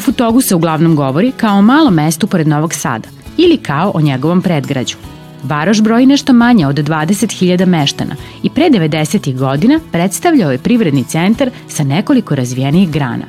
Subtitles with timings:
[0.00, 4.42] Futogu se uglavnom govori kao o malom mestu pored Novog Sada ili kao o njegovom
[4.42, 4.96] predgrađu.
[5.42, 9.38] Varoš broji nešto manje od 20.000 meštana i pre 90.
[9.38, 13.24] godina predstavljao je privredni centar sa nekoliko razvijenijih grana.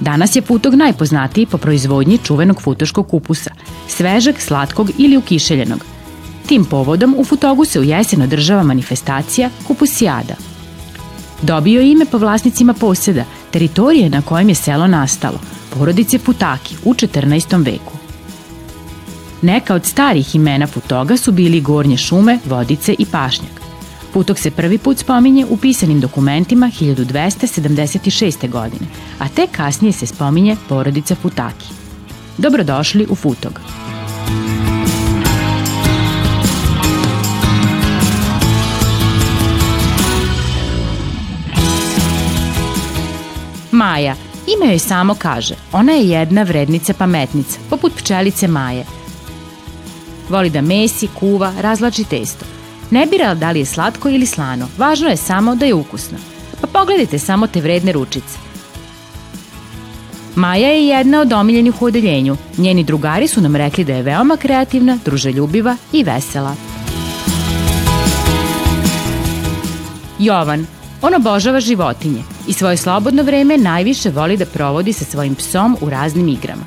[0.00, 3.50] Danas je Futog najpoznatiji po proizvodnji čuvenog futoškog kupusa,
[3.88, 5.84] svežeg, slatkog ili ukišeljenog.
[6.46, 10.34] Tim povodom u Futogu se u jesen održava manifestacija Kupusijada.
[11.42, 15.38] Dobio je ime po vlasnicima poseda, teritorije na kojem je selo nastalo,
[15.74, 17.64] porodice Futaki u 14.
[17.64, 17.92] veku.
[19.42, 23.58] Neka od starih imena Futoga su bili Gornje šume, Vodice i Pašnjak.
[24.12, 28.50] Futog se prvi put spominje u pisanim dokumentima 1276.
[28.50, 28.86] godine,
[29.18, 31.66] a tek kasnije se spominje porodica Futaki.
[32.38, 33.60] Dobrodošli u Futog.
[43.78, 44.14] Maja,
[44.46, 48.84] ime joj samo kaže, ona je jedna vrednica pametnica, poput pčelice Maje.
[50.28, 52.44] Voli da mesi, kuva, razlači testo.
[52.90, 56.18] Ne bira da li je slatko ili slano, važno je samo da je ukusno.
[56.60, 58.38] Pa pogledajte samo te vredne ručice.
[60.34, 62.36] Maja je jedna od omiljenih u odeljenju.
[62.56, 66.54] Njeni drugari su nam rekli da je veoma kreativna, druželjubiva i vesela.
[70.18, 70.66] Jovan,
[71.02, 75.90] on obožava životinje i svoje slobodno vreme najviše voli da provodi sa svojim psom u
[75.90, 76.62] raznim igrama.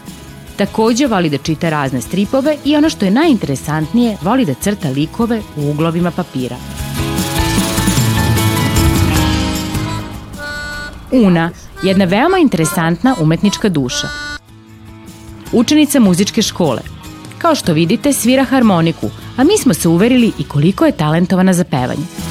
[0.57, 5.41] Takođe voli da čita razne stripove i ono što je najinteresantnije, voli da crta likove
[5.57, 6.55] u uglovima papira.
[11.11, 11.49] Una,
[11.83, 14.07] jedna veoma interesantna umetnička duša.
[15.51, 16.81] Učenica muzičke škole.
[17.37, 21.63] Kao što vidite, svira harmoniku, a mi smo se uverili i koliko je talentovana za
[21.63, 22.30] pevanje.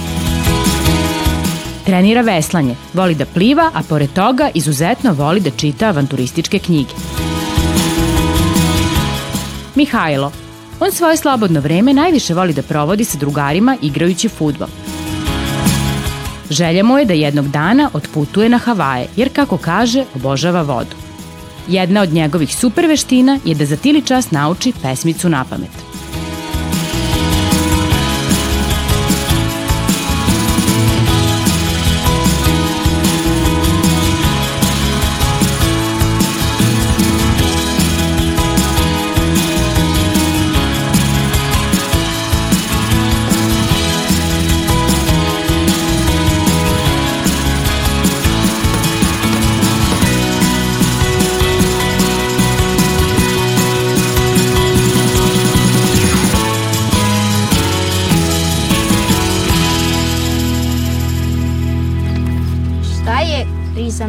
[1.84, 6.94] Trenira veslanje, voli da pliva, a pored toga izuzetno voli da čita avanturističke knjige.
[9.74, 10.32] Mihajlo.
[10.80, 14.68] On svoje slobodno vreme najviše voli da provodi sa drugarima igrajući futbol.
[16.50, 20.96] Želja mu je da jednog dana otputuje na Havaje, jer kako kaže, obožava vodu.
[21.68, 25.89] Jedna od njegovih super veština je da za tili čas nauči pesmicu na pamet.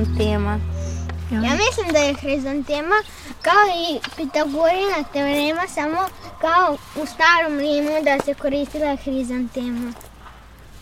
[0.06, 0.60] Hrizantema?
[1.32, 2.96] Ja mislim da je hrizantema
[3.42, 5.98] kao i Pitagorina teorema, samo
[6.42, 9.94] kao u starom Rimu da se koristila hrizantema.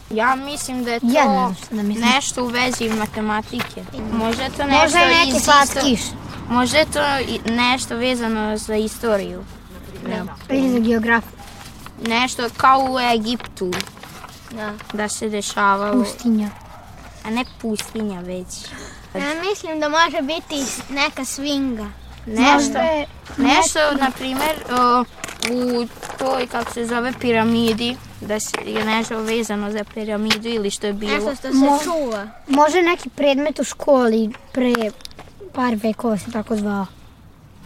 [0.09, 2.09] Ja mislim da je to Ja ne, ne mislim.
[2.16, 3.84] nešto u vezi matematike.
[4.13, 6.01] Možda je to nešto Možda je neki slatkiš.
[6.50, 7.00] Možda je to
[7.51, 9.44] nešto vezano za istoriju.
[10.50, 11.40] Ili za geografiju.
[12.07, 13.72] Nešto kao u Egiptu
[14.51, 14.74] Da.
[14.94, 16.03] da se dešavalo.
[16.03, 16.50] Pustinja.
[17.30, 18.48] A ne pustinja već.
[19.16, 21.86] Ja mislim da može biti neka svinga.
[22.26, 22.80] Nešto,
[23.38, 24.56] nešto na primjer,
[25.52, 25.86] u
[26.18, 28.34] toj, kako se zove, piramidi, da
[28.66, 31.12] je nešto vezano za piramidu ili što je bilo.
[31.12, 32.28] Nešto što se Mo- čuva.
[32.48, 34.74] Može neki predmet u školi pre
[35.54, 36.86] par vekova se tako zvao.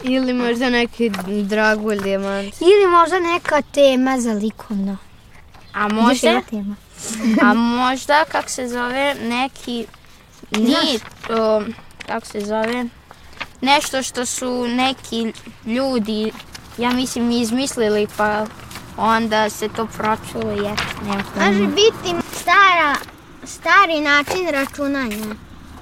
[0.03, 1.11] Ili možda neki
[1.43, 2.53] dragulj dijamant.
[2.61, 4.97] Ili možda neka tema za likovno.
[5.73, 6.75] A možda, tema.
[7.41, 9.85] A možda, kako se zove, neki,
[10.51, 11.63] nije to,
[12.07, 12.85] kako se zove,
[13.61, 15.33] nešto što su neki
[15.65, 16.31] ljudi,
[16.77, 18.45] ja mislim, izmislili, pa
[18.97, 21.67] onda se to pročulo, je, nema Može pojma.
[21.67, 22.95] biti stara,
[23.43, 25.35] stari način računanja.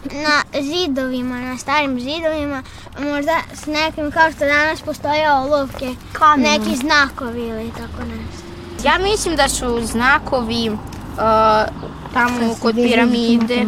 [0.04, 2.64] Na zidovima, na starim zidovima,
[3.00, 6.52] možda s nekim kao što danas postoje olovke, Kamenom.
[6.52, 8.42] neki znakovi ili tako nešto.
[8.84, 10.72] Ja mislim da su znakovi
[11.14, 13.66] uh, tamo kod piramide,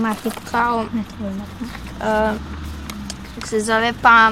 [0.52, 0.86] kao,
[1.20, 2.38] uh,
[3.36, 4.32] kako se zove, pa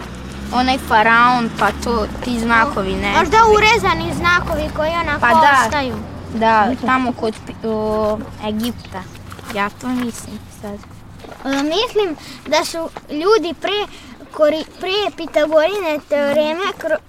[0.53, 3.11] onaj faraon, pa to, ti znakovi, ne?
[3.19, 5.63] Možda urezani znakovi koji onako Pa da.
[5.65, 5.95] ostaju.
[6.33, 9.03] Da, tamo kod o, Egipta.
[9.55, 10.79] Ja to mislim sad.
[11.43, 12.15] Mislim
[12.47, 13.87] da su ljudi pre,
[14.31, 16.63] kori, pre Pitagorine teoreme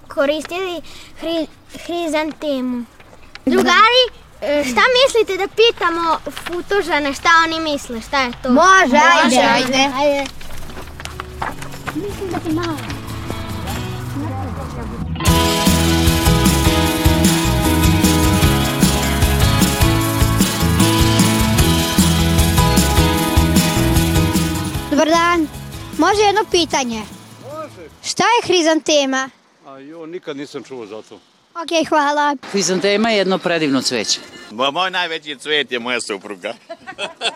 [0.07, 0.81] koristili
[1.19, 1.47] hri,
[1.85, 2.83] hrizantemu.
[3.45, 8.49] Drugari, e, E, šta mislite da pitamo futužane šta oni misle, šta je to?
[8.49, 9.37] Može, ajde.
[9.37, 9.89] ajde.
[9.95, 10.25] ajde.
[11.95, 12.77] Mislim da ti malo.
[24.91, 25.47] Dobar dan.
[25.97, 27.01] Može jedno pitanje?
[27.43, 27.89] Može.
[28.03, 29.29] Šta je hrizantema?
[29.65, 31.19] A jo, nikad nisam čuo za to.
[31.55, 32.35] Ok, hvala.
[32.51, 34.19] Hrizantema je jedno predivno cveće.
[34.51, 36.53] Ma, moj najveći cvet je moja supruga.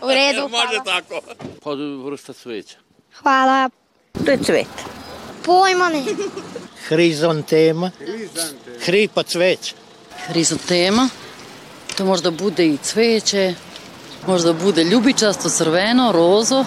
[0.02, 1.22] U redu, Može tako.
[1.64, 1.72] Pa
[2.10, 2.78] vrsta cveća.
[3.22, 3.69] Hvala.
[4.25, 4.68] To je cvet.
[5.46, 6.04] Pojma ne.
[6.88, 7.92] Hrizantema.
[8.86, 9.74] Hri pa cveć.
[10.28, 11.10] Hrizantema,
[11.98, 13.56] to možda bude i cveće,
[14.28, 16.66] možda bude ljubičasto, crveno, rozo.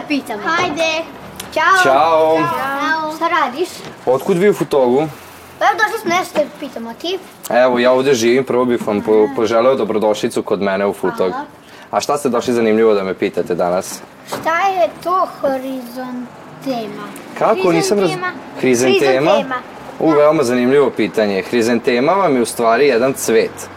[0.00, 0.42] Da pitamo.
[0.44, 0.92] Hajde.
[1.54, 1.82] Ćao.
[1.82, 2.38] Ćao.
[2.38, 3.16] Ćao.
[3.16, 3.68] Šta radiš?
[4.06, 5.08] Otkud vi u Futogu?
[5.58, 7.18] Pa evo došli smo nešto da pitamo, ti?
[7.50, 11.30] Evo, ja ovde živim, prvo bih vam po, poželeo dobrodošlicu kod mene u Futog.
[11.30, 11.44] Hvala.
[11.90, 14.00] A šta ste došli zanimljivo da me pitate danas?
[14.28, 17.06] Šta je to horizontema?
[17.38, 18.10] Kako, nisam raz...
[18.60, 19.32] Hrizantema?
[19.98, 21.42] U, veoma zanimljivo pitanje.
[21.42, 23.68] Hrizantema vam je u stvari jedan cvet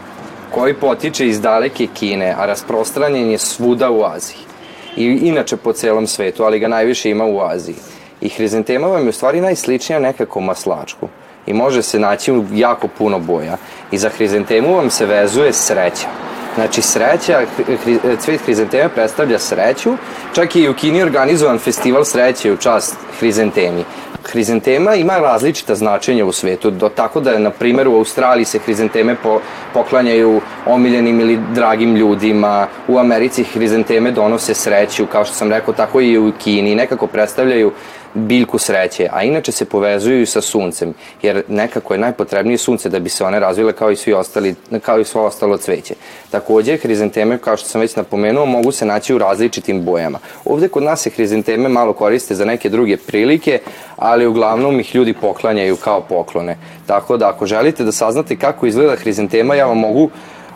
[0.54, 4.49] koji potiče iz daleke Kine, a rasprostranjen je svuda u Aziji.
[4.96, 7.76] I inače po celom svetu, ali ga najviše ima u Aziji.
[8.20, 11.08] I hrizantema vam je u stvari najsličnija nekako maslačku
[11.46, 13.56] i može se naći u jako puno boja.
[13.90, 16.08] I za hrizantemu vam se vezuje sreća.
[16.54, 17.40] Znači sreća,
[17.84, 19.90] hri, cvet hrizanteme predstavlja sreću,
[20.34, 23.84] čak i u Kini organizovan festival sreće u čast hrizantemi.
[24.32, 29.16] Hrizantema ima različita značenja u svetu, do tako da, na primjer, u Australiji se hrizanteme
[29.22, 29.40] po,
[29.74, 36.00] poklanjaju omiljenim ili dragim ljudima, u Americi hrizanteme donose sreću, kao što sam rekao, tako
[36.00, 37.72] i u Kini, nekako predstavljaju
[38.14, 43.08] biljku sreće, a inače se povezuju sa suncem, jer nekako je najpotrebnije sunce da bi
[43.08, 45.94] se one razvile kao i svi ostali, kao i svo ostalo cveće.
[46.30, 50.18] Takođe, hrizanteme, kao što sam već napomenuo, mogu se naći u različitim bojama.
[50.44, 53.58] Ovde kod nas se hrizanteme malo koriste za neke druge prilike,
[54.00, 56.56] ali uglavnom ih ljudi poklanjaju kao poklone.
[56.86, 60.10] Tako da ako želite da saznate kako izgleda hrizantema, ja vam mogu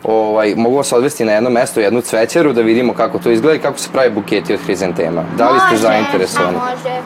[0.04, 3.62] ovaj, mogu vas odvesti na jedno mesto, jednu cvećaru da vidimo kako to izgleda i
[3.62, 5.24] kako se pravi buketi od hrizantema.
[5.38, 6.56] Da li ste zainteresovani?
[6.56, 7.00] Može.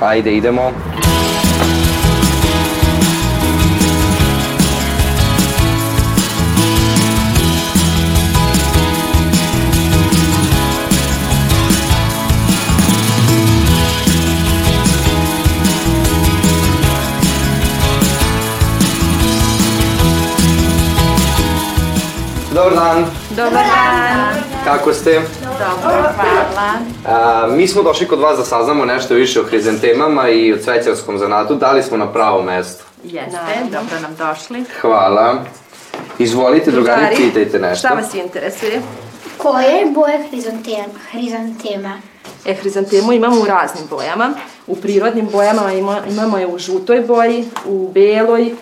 [0.00, 0.72] Ajde, idemo.
[22.54, 23.06] Dobar dan.
[23.30, 24.42] Dobar dan.
[24.64, 25.22] Kako ste?
[25.42, 26.72] Dobro, hvala.
[27.06, 31.18] A, mi smo došli kod vas da saznamo nešto više o hrizantemama i o cvećarskom
[31.18, 31.54] zanatu.
[31.54, 32.84] Da li smo na pravo mesto?
[33.04, 33.38] Jeste,
[33.70, 34.64] dobro nam došli.
[34.80, 35.44] Hvala.
[36.18, 37.88] Izvolite, drugari, pitajte nešto.
[37.88, 38.82] Šta vas interesuje?
[39.36, 40.98] Koja je boja hrizantema?
[41.10, 42.00] hrizantema?
[42.46, 44.34] E, hrizantemu imamo u raznim bojama.
[44.66, 48.54] U prirodnim bojama ima, imamo je u žutoj boji, u beloj,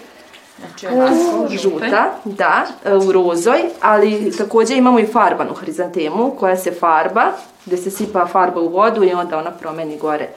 [0.61, 6.73] Znači ovako, žuta, da, e, u rozoj, ali takođe imamo i farbanu hrizantemu koja se
[6.73, 7.33] farba,
[7.67, 10.29] gde se sipa farba u vodu i onda ona promeni gore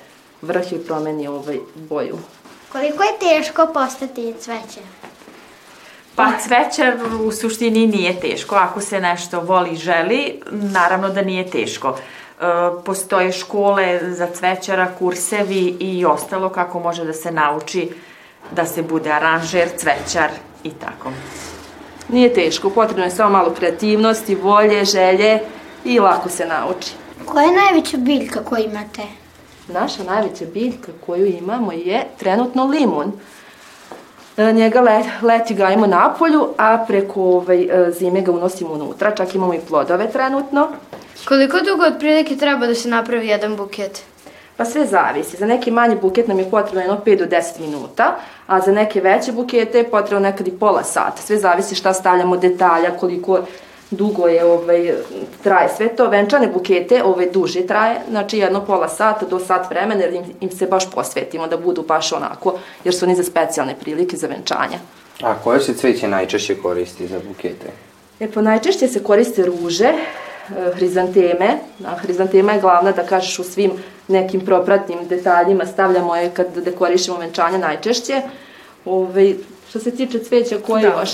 [0.42, 2.18] vrh i promeni ovaj boju.
[2.72, 4.82] Koliko je teško postati cveće?
[6.16, 11.50] Pa cvećar u suštini nije teško, ako se nešto voli i želi, naravno da nije
[11.50, 11.96] teško.
[12.42, 12.44] E,
[12.86, 17.90] postoje škole za cvećara, kursevi i ostalo kako može da se nauči
[18.56, 20.30] da se bude aranžer, cvećar
[20.64, 21.10] i tako.
[22.10, 25.40] Nije teško, potrebno je samo malo kreativnosti, volje, želje
[25.86, 26.92] i lako se nauči.
[27.26, 29.02] Koja je najveća biljka koju imate?
[29.68, 33.12] Naša najveća biljka koju imamo je trenutno limun.
[34.38, 39.12] E, Njega let, leti gajimo na polju, a preko ovaj, e, zime ga unosimo unutra,
[39.12, 40.68] čak imamo i plodove trenutno.
[41.28, 44.04] Koliko dugo otprilike treba da se napravi jedan buket?
[44.58, 45.38] Pa sve zavisi.
[45.38, 48.16] Za neki manji buket nam je potrebno jedno 5 do 10 minuta,
[48.48, 51.22] a za neke veće bukete je potrebno nekad i pola sata.
[51.22, 53.40] Sve zavisi šta stavljamo detalja, koliko
[53.92, 54.94] dugo je ovaj,
[55.44, 56.10] traje sve to.
[56.10, 60.52] Venčane bukete ovaj, duže traje, znači jedno pola sata do sat vremena, jer im, im
[60.52, 64.80] se baš posvetimo da budu baš onako, jer su oni za specijalne prilike za venčanja.
[65.22, 67.72] A koje se cveće najčešće koristi za bukete?
[68.20, 69.96] E, po najčešće se koriste ruže, e,
[70.76, 71.58] hrizanteme.
[71.86, 73.72] A hrizantema je glavna, da kažeš, u svim
[74.08, 75.66] nekim propratnim detaljima.
[75.66, 78.22] Stavljamo je kad dekorišemo venčanja najčešće.
[78.86, 79.34] Ove,
[79.70, 81.10] što se tiče cveća, koje Da, još?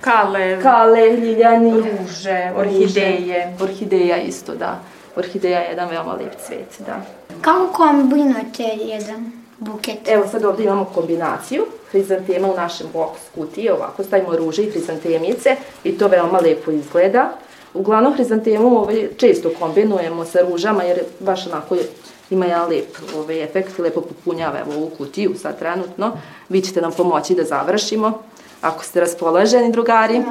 [0.00, 3.56] kale, Kale, ljiljani, ruže, orhideje.
[3.60, 4.80] Orhideja isto, da.
[5.16, 7.00] Orhideja je jedan veoma lep cvet, da.
[7.40, 9.98] Kako kombinujete jedan buket?
[10.08, 15.56] Evo sad ovde imamo kombinaciju hrizantema u našem box kutije, ovako stavimo ruže i hrizantemice
[15.84, 17.32] i to veoma lepo izgleda.
[17.74, 21.82] Uglavnom hrizantemu ovaj, često kombinujemo sa ružama jer baš onako je
[22.30, 26.12] ima jedan lep ovaj, efekt, lepo popunjava evo, ovu kutiju sad trenutno.
[26.48, 28.22] Vi ćete nam pomoći da završimo.
[28.60, 30.22] Ako ste raspoloženi, drugari.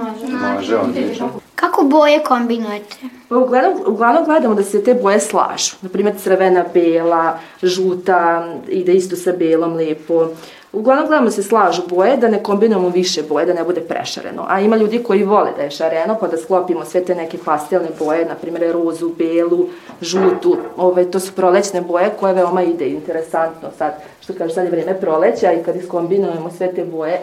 [0.56, 1.30] Može, odlično.
[1.56, 2.96] Kako boje kombinujete?
[3.30, 5.76] Pa uglavnom, uglavnom gledamo da se te boje slažu.
[5.82, 10.28] Naprimjer, crvena, bela, žuta, ide isto sa belom lepo.
[10.76, 14.46] Uglavnom gledamo da se slažu boje, da ne kombinujemo više boje, da ne bude prešareno.
[14.48, 17.90] A ima ljudi koji vole da je šareno, pa da sklopimo sve te neke pastelne
[18.00, 19.68] boje, na primjer rozu, belu,
[20.02, 20.58] žutu.
[20.78, 23.94] Ove, to su prolećne boje koje veoma ide interesantno sad.
[24.22, 27.20] Što kaže, sad je vreme proleća i kad iskombinujemo sve te boje,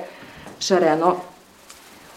[0.59, 1.17] šareno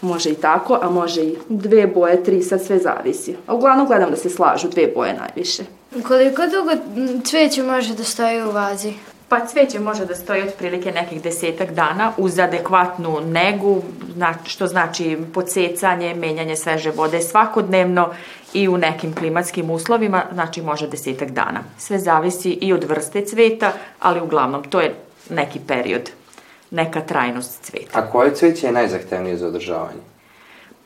[0.00, 3.36] Može i tako, a može i dve boje, tri, sad sve zavisi.
[3.46, 5.62] A uglavnom gledam da se slažu dve boje najviše.
[6.08, 6.70] Koliko dugo
[7.24, 8.92] cveće može da stoji u vazi?
[9.28, 13.82] Pa cveće može da stoji otprilike nekih desetak dana uz adekvatnu negu,
[14.44, 18.08] što znači podsecanje, menjanje sveže vode svakodnevno
[18.54, 21.60] i u nekim klimatskim uslovima, znači može desetak dana.
[21.78, 24.94] Sve zavisi i od vrste cveta, ali uglavnom to je
[25.30, 26.10] neki period
[26.70, 27.98] neka trajnost cveta.
[27.98, 30.00] A koje cveće je najzahtevnije za održavanje?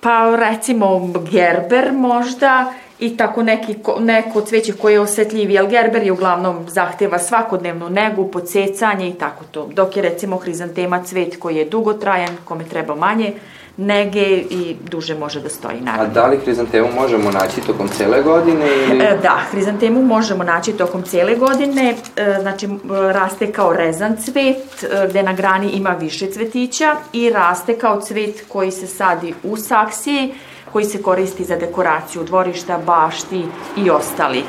[0.00, 6.12] Pa recimo gerber možda i tako neki, neko cveće koje je osetljivije, jer gerber je
[6.12, 9.68] uglavnom zahteva svakodnevnu negu, podsecanje i tako to.
[9.74, 13.32] Dok je recimo hrizantema cvet koji je dugotrajan, kome treba manje,
[13.76, 16.10] nege i duže može da stoji naravno.
[16.10, 19.04] A da li hrizantemu možemo naći tokom cele godine ili...
[19.04, 22.68] E, da, hrizantemu možemo naći tokom cele godine, e, znači
[23.12, 28.44] raste kao rezan cvet, e, gde na grani ima više cvetića i raste kao cvet
[28.48, 30.34] koji se sadi u saksiji,
[30.72, 33.44] koji se koristi za dekoraciju dvorišta, bašti
[33.76, 34.44] i ostalih.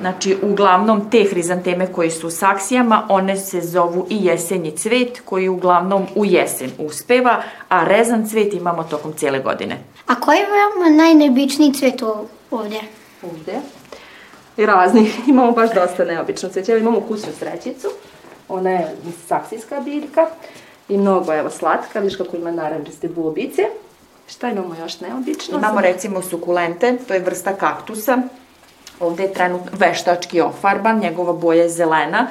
[0.00, 5.48] Znači, uglavnom te hrizanteme koji su u saksijama, one se zovu i jesenji cvet, koji
[5.48, 9.78] uglavnom u jesen uspeva, a rezan cvet imamo tokom cijele godine.
[10.06, 12.02] A koji je vam najneobičniji cvet
[12.50, 12.80] ovde?
[13.22, 13.60] Ovde?
[14.56, 15.10] I razni.
[15.26, 16.72] Imamo baš dosta neobično cveće.
[16.72, 17.88] Evo imamo kusnu srećicu.
[18.48, 18.96] Ona je
[19.26, 20.26] saksijska biljka
[20.88, 22.00] i mnogo, evo, slatka.
[22.00, 23.62] Viš kako ima naranđiste buobice.
[24.28, 25.58] Šta imamo još neobično?
[25.58, 28.18] Imamo recimo sukulente, to je vrsta kaktusa
[29.00, 32.26] Ovde je trenutno veštački ofarban, njegova boja je zelena,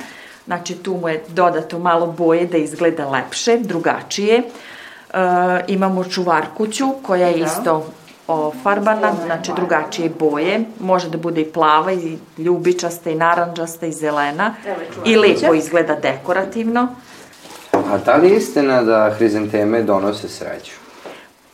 [0.45, 4.37] znači tu mu je dodato malo boje da izgleda lepše, drugačije.
[4.37, 4.43] E,
[5.67, 7.45] imamo čuvarkuću koja je da.
[7.45, 7.85] isto
[8.27, 14.55] ofarbana, znači drugačije boje, može da bude i plava i ljubičasta i naranđasta i zelena
[15.05, 16.87] i lepo izgleda dekorativno.
[17.71, 20.87] A da li je istina da hrizanteme donose sreću?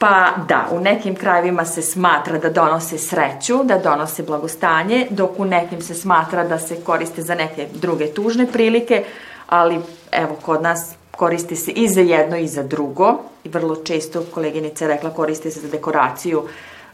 [0.03, 5.45] Pa da, u nekim krajevima se smatra da donose sreću, da donose blagostanje, dok u
[5.45, 9.03] nekim se smatra da se koriste za neke druge tužne prilike,
[9.48, 9.79] ali
[10.12, 14.86] evo kod nas koristi se i za jedno i za drugo i vrlo često koleginica
[14.86, 16.43] je rekla koristi se za dekoraciju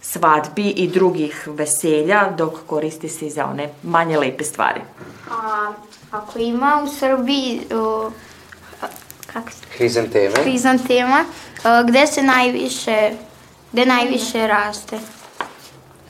[0.01, 4.81] svadbi i drugih veselja, dok koristi se i za one manje lepe stvari.
[5.31, 5.71] A
[6.11, 8.11] ako ima u Srbiji o,
[9.33, 9.65] kako se...
[9.77, 10.35] Hrizanteme.
[10.43, 11.25] Hrizantema,
[11.87, 13.11] gde se najviše,
[13.71, 14.99] gde najviše raste?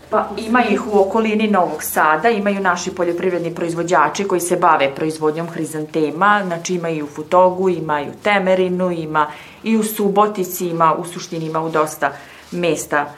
[0.09, 5.49] Pa ima ih u okolini Novog Sada, imaju naši poljoprivredni proizvođači koji se bave proizvodnjom
[5.49, 9.27] hrizantema, znači ima i u Futogu, ima i u Temerinu, ima
[9.63, 12.11] i u Subotici, ima u suštini ima u dosta
[12.51, 13.13] mesta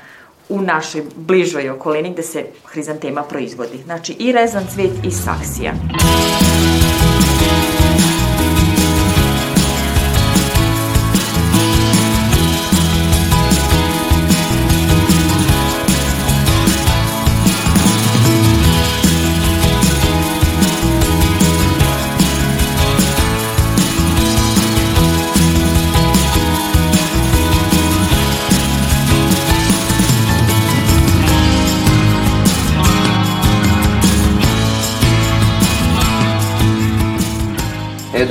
[0.49, 3.77] u našoj bližoj okolini gde se hrizantema proizvodi.
[3.85, 5.71] Znači i rezan cvet i saksija.
[5.71, 6.80] E,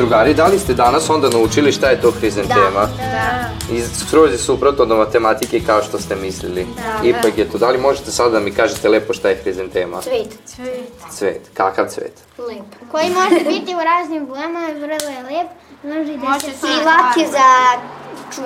[0.01, 2.81] drugari, da li ste danas onda naučili šta je to hrizantema?
[2.81, 3.05] Da.
[3.13, 3.75] da.
[3.75, 6.67] I skroz je suprotno od matematike kao što ste mislili.
[6.77, 7.09] Da.
[7.09, 7.59] Ipak je to.
[7.59, 10.01] Da li možete sada da mi kažete lepo šta je hrizantema?
[10.01, 10.39] Cvet.
[10.47, 10.93] Cvet.
[11.11, 11.51] Cvet.
[11.55, 12.13] Kakav cvet?
[12.39, 12.91] Lep.
[12.91, 15.49] Koji može biti u raznim bojama, vrlo je lep.
[15.83, 17.49] Može da se i lak za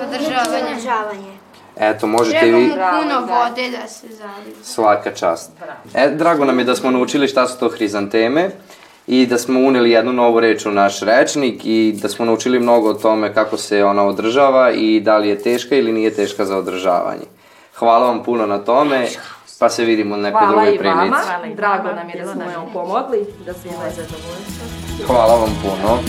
[0.01, 1.35] održavanje.
[1.77, 2.71] Eto, možete vi...
[2.71, 4.63] Treba mu puno vode da se zaliva.
[4.63, 5.51] Svaka čast.
[5.93, 8.51] E, drago nam je da smo naučili šta su to hrizanteme
[9.07, 12.89] i da smo uneli jednu novu reč u naš rečnik i da smo naučili mnogo
[12.89, 16.57] o tome kako se ona održava i da li je teška ili nije teška za
[16.57, 17.25] održavanje.
[17.75, 19.07] Hvala vam puno na tome,
[19.59, 21.07] pa se vidimo u nekoj Hvala drugoj prilici.
[21.07, 25.05] Hvala i vama, drago nam je da smo vam pomogli, da smo vas zadovoljni.
[25.07, 25.99] Hvala vam puno.